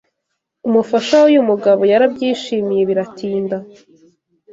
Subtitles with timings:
[0.67, 3.57] Umufasha w’uyu mugabo yarabyishimiye biratinda